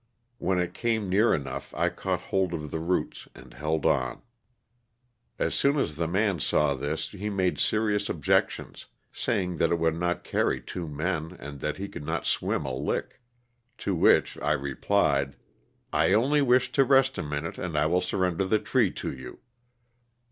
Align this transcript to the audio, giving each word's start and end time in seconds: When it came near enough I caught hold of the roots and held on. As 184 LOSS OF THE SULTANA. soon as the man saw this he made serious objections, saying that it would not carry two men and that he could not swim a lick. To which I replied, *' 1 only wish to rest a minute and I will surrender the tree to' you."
When 0.39 0.57
it 0.57 0.73
came 0.73 1.09
near 1.09 1.31
enough 1.31 1.75
I 1.75 1.89
caught 1.89 2.21
hold 2.21 2.55
of 2.55 2.71
the 2.71 2.79
roots 2.79 3.27
and 3.35 3.53
held 3.53 3.85
on. 3.85 4.23
As 5.37 5.63
184 5.63 5.69
LOSS 5.69 5.69
OF 5.69 5.77
THE 5.77 5.77
SULTANA. 5.77 5.77
soon 5.77 5.81
as 5.83 5.95
the 5.95 6.07
man 6.07 6.39
saw 6.39 6.73
this 6.73 7.09
he 7.09 7.29
made 7.29 7.59
serious 7.59 8.09
objections, 8.09 8.85
saying 9.11 9.57
that 9.57 9.69
it 9.71 9.77
would 9.77 9.93
not 9.93 10.23
carry 10.23 10.59
two 10.59 10.87
men 10.87 11.37
and 11.39 11.59
that 11.59 11.77
he 11.77 11.87
could 11.87 12.03
not 12.03 12.25
swim 12.25 12.65
a 12.65 12.73
lick. 12.73 13.21
To 13.77 13.93
which 13.93 14.39
I 14.39 14.53
replied, 14.53 15.35
*' 15.63 15.89
1 15.91 16.13
only 16.13 16.41
wish 16.41 16.71
to 16.71 16.83
rest 16.83 17.19
a 17.19 17.23
minute 17.23 17.59
and 17.59 17.77
I 17.77 17.85
will 17.85 18.01
surrender 18.01 18.45
the 18.45 18.57
tree 18.57 18.89
to' 18.89 19.13
you." 19.15 19.37